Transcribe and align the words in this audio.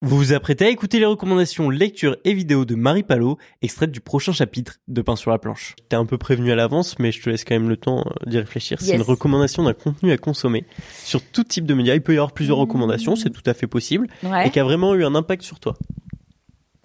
Vous 0.00 0.16
vous 0.16 0.32
apprêtez 0.32 0.66
à 0.66 0.68
écouter 0.68 1.00
les 1.00 1.06
recommandations 1.06 1.70
lecture 1.70 2.16
et 2.24 2.32
vidéo 2.32 2.64
de 2.64 2.76
Marie 2.76 3.02
Palot, 3.02 3.36
extraites 3.62 3.90
du 3.90 4.00
prochain 4.00 4.30
chapitre 4.30 4.76
de 4.86 5.02
Pain 5.02 5.16
sur 5.16 5.32
la 5.32 5.38
planche. 5.38 5.74
T'es 5.88 5.96
un 5.96 6.06
peu 6.06 6.16
prévenu 6.18 6.52
à 6.52 6.54
l'avance, 6.54 7.00
mais 7.00 7.10
je 7.10 7.20
te 7.20 7.28
laisse 7.28 7.42
quand 7.44 7.56
même 7.56 7.68
le 7.68 7.76
temps 7.76 8.04
euh, 8.06 8.30
d'y 8.30 8.38
réfléchir. 8.38 8.78
C'est 8.80 8.88
Yes. 8.90 8.96
une 8.96 9.02
recommandation 9.02 9.64
d'un 9.64 9.72
contenu 9.74 10.12
à 10.12 10.16
consommer 10.16 10.64
sur 11.02 11.20
tout 11.20 11.42
type 11.42 11.66
de 11.66 11.74
médias. 11.74 11.94
Il 11.96 12.00
peut 12.02 12.12
y 12.14 12.16
avoir 12.16 12.30
plusieurs 12.30 12.58
recommandations, 12.58 13.16
c'est 13.16 13.30
tout 13.30 13.42
à 13.44 13.54
fait 13.54 13.66
possible, 13.66 14.06
Ouais. 14.22 14.46
et 14.46 14.50
qui 14.50 14.60
a 14.60 14.64
vraiment 14.64 14.94
eu 14.94 15.04
un 15.04 15.16
impact 15.16 15.42
sur 15.42 15.58
toi. 15.58 15.74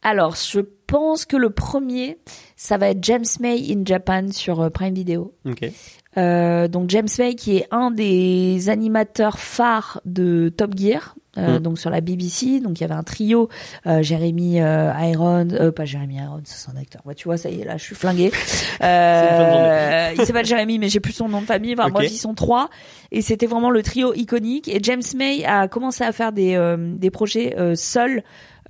Alors, 0.00 0.34
je 0.34 0.60
pense 0.86 1.26
que 1.26 1.36
le 1.36 1.50
premier, 1.50 2.16
ça 2.56 2.78
va 2.78 2.88
être 2.88 3.04
James 3.04 3.24
May 3.40 3.58
in 3.72 3.82
Japan 3.84 4.32
sur 4.32 4.60
euh, 4.62 4.70
Prime 4.70 4.94
Video. 4.94 5.34
Ok. 5.44 5.70
Euh, 6.16 6.66
donc 6.68 6.90
James 6.90 7.08
May 7.18 7.34
qui 7.34 7.56
est 7.58 7.66
un 7.70 7.90
des 7.90 8.68
animateurs 8.70 9.38
phares 9.38 10.00
de 10.06 10.48
Top 10.54 10.72
Gear. 10.76 11.14
Euh, 11.38 11.58
Mm. 11.58 11.62
donc 11.62 11.78
sur 11.78 11.88
la 11.90 12.00
BBC, 12.02 12.60
donc 12.60 12.78
il 12.78 12.82
y 12.82 12.84
avait 12.84 12.94
un 12.94 13.02
trio, 13.02 13.48
euh, 13.86 14.02
Jérémy 14.02 14.60
euh, 14.60 14.92
Iron, 15.00 15.48
euh, 15.52 15.72
pas 15.72 15.84
Jérémy 15.86 16.16
Iron, 16.16 16.40
c'est 16.44 16.70
un 16.70 16.76
acteur. 16.76 17.00
Ouais, 17.06 17.14
tu 17.14 17.24
vois, 17.24 17.36
ça 17.38 17.48
y 17.48 17.60
est, 17.60 17.64
là, 17.64 17.76
je 17.78 17.84
suis 17.84 17.94
flinguée. 17.94 18.30
Euh, 18.82 20.12
il 20.18 20.24
s'appelle 20.26 20.46
Jérémy, 20.46 20.78
mais 20.78 20.88
j'ai 20.88 20.98
plus 21.00 21.12
son 21.12 21.28
nom 21.28 21.40
de 21.40 21.46
famille. 21.46 21.74
Enfin, 21.74 21.86
Ok. 21.86 21.92
bref, 21.92 22.10
ils 22.10 22.16
sont 22.16 22.34
trois, 22.34 22.68
et 23.12 23.22
c'était 23.22 23.46
vraiment 23.46 23.70
le 23.70 23.82
trio 23.82 24.12
iconique. 24.14 24.66
Et 24.68 24.80
James 24.82 25.02
May 25.16 25.44
a 25.44 25.68
commencé 25.68 26.02
à 26.04 26.12
faire 26.12 26.32
des 26.32 26.54
euh, 26.56 26.76
des 26.96 27.10
projets 27.10 27.54
euh, 27.58 27.74
seul 27.74 28.22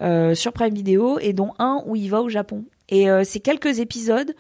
euh, 0.03 0.35
sur 0.35 0.53
Prime 0.53 0.75
Video, 0.75 1.19
et 1.19 1.33
dont 1.33 1.53
un 1.59 1.83
où 1.87 1.97
il 1.97 2.09
va 2.11 2.21
au 2.23 2.29
Japon. 2.29 2.65
Et 2.89 3.09
euh, 3.11 3.23
c'est 3.25 3.41
quelques 3.41 3.79
épisodes 3.79 4.35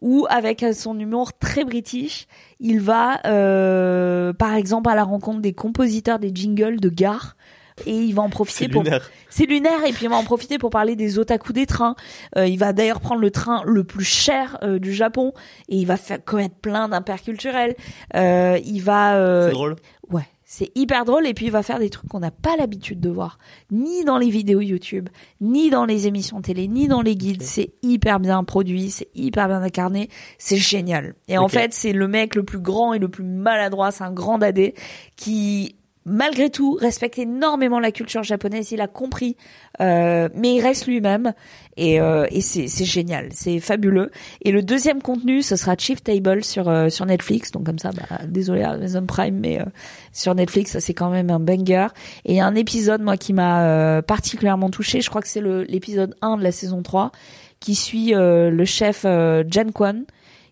où, 0.00 0.26
avec 0.30 0.64
son 0.74 0.98
humour 0.98 1.34
très 1.38 1.64
british, 1.64 2.26
il 2.60 2.80
va, 2.80 3.20
euh, 3.26 4.32
par 4.32 4.54
exemple, 4.54 4.88
à 4.88 4.94
la 4.94 5.04
rencontre 5.04 5.40
des 5.40 5.52
compositeurs 5.52 6.18
des 6.18 6.30
jingles 6.34 6.80
de 6.80 6.88
gare. 6.88 7.36
Et 7.86 7.94
il 7.94 8.14
va 8.14 8.22
en 8.22 8.28
profiter 8.30 8.64
C'est 8.64 8.70
pour 8.70 8.82
lunaire. 8.82 9.10
c'est 9.28 9.46
lunaire 9.46 9.84
et 9.86 9.92
puis 9.92 10.06
on 10.06 10.10
va 10.10 10.16
en 10.16 10.24
profiter 10.24 10.58
pour 10.58 10.70
parler 10.70 10.96
des 10.96 11.18
otaku 11.18 11.52
des 11.52 11.66
trains. 11.66 11.94
Euh, 12.36 12.46
il 12.46 12.58
va 12.58 12.72
d'ailleurs 12.72 13.00
prendre 13.00 13.20
le 13.20 13.30
train 13.30 13.62
le 13.66 13.84
plus 13.84 14.04
cher 14.04 14.58
euh, 14.62 14.78
du 14.78 14.92
Japon 14.92 15.32
et 15.68 15.76
il 15.76 15.86
va 15.86 15.96
faire 15.96 16.24
commettre 16.24 16.56
plein 16.56 16.88
d'impairs 16.88 17.22
culturels. 17.22 17.74
Euh, 18.14 18.58
il 18.64 18.80
va 18.80 19.16
euh, 19.16 19.46
C'est 19.48 19.52
drôle. 19.54 19.76
ouais, 20.10 20.24
c'est 20.44 20.72
hyper 20.74 21.04
drôle 21.04 21.26
et 21.28 21.34
puis 21.34 21.46
il 21.46 21.52
va 21.52 21.62
faire 21.62 21.78
des 21.78 21.90
trucs 21.90 22.08
qu'on 22.10 22.18
n'a 22.20 22.32
pas 22.32 22.56
l'habitude 22.56 22.98
de 23.00 23.08
voir 23.08 23.38
ni 23.70 24.04
dans 24.04 24.18
les 24.18 24.30
vidéos 24.30 24.60
YouTube, 24.60 25.08
ni 25.40 25.70
dans 25.70 25.84
les 25.84 26.08
émissions 26.08 26.40
télé, 26.42 26.66
ni 26.66 26.88
dans 26.88 27.02
les 27.02 27.14
guides. 27.14 27.42
C'est 27.42 27.70
hyper 27.82 28.18
bien 28.18 28.42
produit, 28.42 28.90
c'est 28.90 29.08
hyper 29.14 29.46
bien 29.46 29.62
incarné, 29.62 30.08
c'est 30.38 30.56
génial. 30.56 31.14
Et 31.28 31.38
en 31.38 31.46
fait, 31.46 31.72
c'est 31.72 31.92
le 31.92 32.08
mec 32.08 32.34
le 32.34 32.42
plus 32.42 32.58
grand 32.58 32.94
et 32.94 32.98
le 32.98 33.08
plus 33.08 33.22
maladroit, 33.24 33.92
c'est 33.92 34.02
un 34.02 34.12
grand 34.12 34.38
dadé 34.38 34.74
qui 35.16 35.76
malgré 36.04 36.50
tout 36.50 36.74
respecte 36.74 37.18
énormément 37.18 37.78
la 37.78 37.92
culture 37.92 38.22
japonaise, 38.22 38.72
il 38.72 38.80
a 38.80 38.88
compris 38.88 39.36
euh, 39.80 40.28
mais 40.34 40.56
il 40.56 40.60
reste 40.60 40.86
lui-même 40.86 41.32
et, 41.76 42.00
euh, 42.00 42.26
et 42.30 42.40
c'est 42.40 42.84
génial, 42.84 43.28
c'est 43.32 43.60
fabuleux. 43.60 44.10
Et 44.42 44.52
le 44.52 44.62
deuxième 44.62 45.00
contenu, 45.00 45.42
ce 45.42 45.56
sera 45.56 45.74
Chief 45.76 46.02
Table 46.02 46.44
sur 46.44 46.68
euh, 46.68 46.88
sur 46.90 47.06
Netflix, 47.06 47.50
donc 47.52 47.64
comme 47.64 47.78
ça, 47.78 47.90
bah, 47.92 48.18
désolé 48.26 48.62
Amazon 48.62 49.06
Prime, 49.06 49.38
mais 49.38 49.60
euh, 49.60 49.64
sur 50.12 50.34
Netflix, 50.34 50.72
ça 50.72 50.80
c'est 50.80 50.94
quand 50.94 51.10
même 51.10 51.30
un 51.30 51.40
banger. 51.40 51.88
Et 52.24 52.40
un 52.40 52.54
épisode 52.54 53.00
moi 53.00 53.16
qui 53.16 53.32
m'a 53.32 53.64
euh, 53.64 54.02
particulièrement 54.02 54.70
touché, 54.70 55.00
je 55.00 55.08
crois 55.08 55.22
que 55.22 55.28
c'est 55.28 55.40
l'épisode 55.40 56.14
1 56.20 56.36
de 56.36 56.42
la 56.42 56.52
saison 56.52 56.82
3, 56.82 57.12
qui 57.60 57.74
suit 57.74 58.14
euh, 58.14 58.50
le 58.50 58.64
chef 58.64 59.04
Jan 59.04 59.70
Kwan 59.72 60.04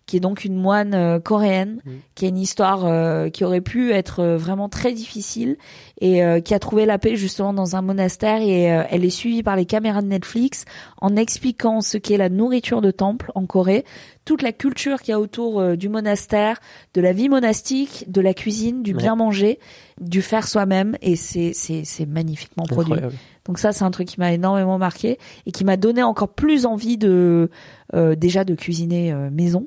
qui 0.08 0.16
est 0.16 0.20
donc 0.20 0.44
une 0.44 0.56
moine 0.56 0.94
euh, 0.94 1.20
coréenne, 1.20 1.80
qui 2.16 2.24
a 2.24 2.28
une 2.28 2.38
histoire 2.38 2.86
euh, 2.86 3.28
qui 3.28 3.44
aurait 3.44 3.60
pu 3.60 3.92
être 3.92 4.20
euh, 4.20 4.36
vraiment 4.38 4.68
très 4.70 4.92
difficile 4.92 5.56
et 6.00 6.24
euh, 6.24 6.40
qui 6.40 6.54
a 6.54 6.58
trouvé 6.58 6.86
la 6.86 6.98
paix 6.98 7.14
justement 7.14 7.52
dans 7.52 7.76
un 7.76 7.82
monastère 7.82 8.40
et 8.40 8.72
euh, 8.72 8.82
elle 8.90 9.04
est 9.04 9.10
suivie 9.10 9.42
par 9.42 9.54
les 9.54 9.66
caméras 9.66 10.00
de 10.00 10.06
Netflix 10.06 10.64
en 11.00 11.14
expliquant 11.14 11.82
ce 11.82 11.98
qu'est 11.98 12.16
la 12.16 12.30
nourriture 12.30 12.80
de 12.80 12.90
temple 12.90 13.30
en 13.34 13.44
Corée, 13.46 13.84
toute 14.24 14.40
la 14.42 14.52
culture 14.52 15.00
qu'il 15.02 15.12
y 15.12 15.14
a 15.14 15.20
autour 15.20 15.60
euh, 15.60 15.76
du 15.76 15.88
monastère, 15.90 16.58
de 16.94 17.00
la 17.02 17.12
vie 17.12 17.28
monastique, 17.28 18.04
de 18.10 18.20
la 18.22 18.32
cuisine, 18.34 18.82
du 18.82 18.94
Ouais. 18.94 19.02
bien 19.02 19.14
manger, 19.14 19.58
du 20.00 20.22
faire 20.22 20.48
soi-même 20.48 20.96
et 21.02 21.16
c'est 21.16 21.52
c'est 21.52 21.84
c'est 21.84 22.06
magnifiquement 22.06 22.64
produit. 22.64 22.94
Incroyable. 22.94 23.14
Donc 23.44 23.58
ça, 23.58 23.72
c'est 23.72 23.84
un 23.84 23.90
truc 23.90 24.08
qui 24.08 24.20
m'a 24.20 24.32
énormément 24.32 24.78
marqué 24.78 25.18
et 25.46 25.52
qui 25.52 25.64
m'a 25.64 25.76
donné 25.78 26.02
encore 26.02 26.28
plus 26.34 26.64
envie 26.66 26.96
de 26.98 27.50
euh, 27.94 28.14
déjà 28.14 28.44
de 28.44 28.54
cuisiner 28.54 29.12
euh, 29.12 29.30
maison 29.30 29.66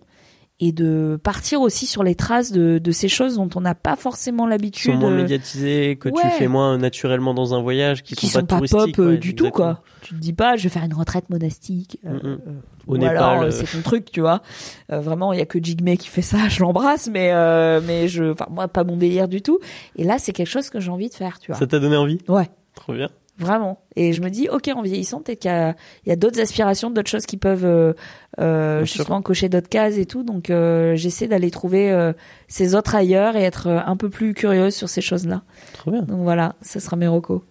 et 0.64 0.72
de 0.72 1.20
partir 1.22 1.60
aussi 1.62 1.88
sur 1.88 2.04
les 2.04 2.14
traces 2.14 2.52
de, 2.52 2.78
de 2.78 2.92
ces 2.92 3.08
choses 3.10 3.36
dont 3.36 3.50
on 3.56 3.62
n'a 3.62 3.74
pas 3.74 3.96
forcément 3.96 4.44
Qui 4.44 4.48
sont 4.48 4.50
l'habitude, 4.50 5.00
moins 5.00 5.12
euh, 5.12 5.22
médiatisés, 5.24 5.98
que 6.00 6.08
Ouais. 6.10 6.22
tu 6.22 6.30
fais 6.30 6.48
moins 6.48 6.78
naturellement 6.78 7.34
dans 7.34 7.56
un 7.56 7.62
voyage, 7.62 8.04
qui, 8.04 8.16
qui 8.16 8.28
sont, 8.28 8.42
sont 8.42 8.46
pas 8.46 8.60
pop 8.62 8.90
euh, 9.00 9.08
ouais, 9.10 9.18
du 9.18 9.34
tout 9.34 9.50
quoi. 9.50 9.82
Tu 10.02 10.14
te 10.14 10.20
dis 10.20 10.34
pas, 10.34 10.56
je 10.58 10.64
vais 10.64 10.70
faire 10.70 10.84
une 10.84 10.94
retraite 10.94 11.30
monastique. 11.32 11.98
Mm, 12.04 12.10
euh, 12.10 12.38
Au 12.86 12.94
ou 12.94 12.98
Népal, 12.98 13.18
alors 13.18 13.42
euh, 13.42 13.52
c'est 13.52 13.66
ton 13.66 13.82
truc, 13.82 14.12
tu 14.12 14.22
vois. 14.22 14.42
Euh, 14.92 15.00
vraiment, 15.00 15.34
il 15.34 15.40
y 15.40 15.42
a 15.42 15.46
que 15.48 15.58
Jigme 15.62 15.96
qui 15.96 16.08
fait 16.10 16.22
ça, 16.22 16.38
je 16.50 16.62
l'embrasse, 16.62 17.10
mais 17.12 17.32
mais 17.82 18.08
je, 18.08 18.32
enfin 18.32 18.46
moi 18.52 18.68
pas 18.68 18.84
mon 18.84 18.98
délire 18.98 19.28
du 19.28 19.42
tout. 19.42 19.60
Et 19.96 20.04
là, 20.04 20.20
c'est 20.20 20.32
quelque 20.32 20.48
chose 20.48 20.70
que 20.70 20.80
j'ai 20.80 20.92
envie 20.92 21.10
de 21.10 21.16
faire, 21.16 21.40
tu 21.40 21.52
vois. 21.52 21.58
Ça 21.60 21.66
t'a 21.66 21.80
donné 21.80 21.98
envie? 21.98 22.20
Ouais. 22.28 22.50
Trop 22.76 22.94
bien. 22.94 23.10
Vraiment. 23.42 23.80
Et 23.96 24.14
je 24.14 24.22
me 24.22 24.30
dis, 24.30 24.48
ok, 24.50 24.70
en 24.76 24.82
vieillissant, 24.84 25.22
peut-être 25.22 25.40
qu'il 25.40 25.52
y 25.52 25.54
a, 25.54 25.76
il 26.06 26.10
y 26.10 26.12
a 26.12 26.16
d'autres 26.16 26.40
aspirations, 26.40 26.92
d'autres 26.92 27.10
choses 27.10 27.26
qui 27.26 27.38
peuvent 27.38 27.66
euh, 27.66 27.94
euh, 28.40 28.86
sûr. 28.86 28.98
justement 28.98 29.22
cocher 29.22 29.50
d'autres 29.50 29.68
cases 29.68 29.98
et 29.98 30.06
tout. 30.06 30.24
Donc, 30.24 30.50
euh, 30.50 30.96
j'essaie 30.96 31.28
d'aller 31.28 31.50
trouver 31.50 31.92
euh, 31.92 32.14
ces 32.48 32.76
autres 32.76 32.96
ailleurs 32.96 33.36
et 33.36 33.42
être 33.44 33.68
euh, 33.68 33.80
un 33.86 33.98
peu 33.98 34.10
plus 34.10 34.34
curieuse 34.34 34.76
sur 34.76 34.90
ces 34.90 35.02
choses-là. 35.02 35.42
Trop 35.74 35.92
bien. 35.92 36.04
Donc 36.04 36.22
voilà, 36.22 36.56
ça 36.62 36.80
sera 36.80 36.96
mes 36.96 37.08
recos. 37.08 37.42